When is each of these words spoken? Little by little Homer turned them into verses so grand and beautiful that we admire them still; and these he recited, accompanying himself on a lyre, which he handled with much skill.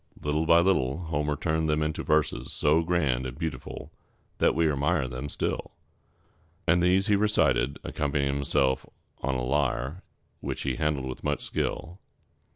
Little 0.19 0.47
by 0.47 0.61
little 0.61 0.97
Homer 0.97 1.35
turned 1.35 1.69
them 1.69 1.83
into 1.83 2.01
verses 2.01 2.51
so 2.51 2.81
grand 2.81 3.27
and 3.27 3.37
beautiful 3.37 3.91
that 4.39 4.55
we 4.55 4.67
admire 4.67 5.07
them 5.07 5.29
still; 5.29 5.73
and 6.65 6.81
these 6.81 7.05
he 7.05 7.15
recited, 7.15 7.77
accompanying 7.83 8.33
himself 8.33 8.83
on 9.21 9.35
a 9.35 9.43
lyre, 9.45 10.01
which 10.39 10.63
he 10.63 10.77
handled 10.77 11.05
with 11.05 11.23
much 11.23 11.41
skill. 11.43 11.99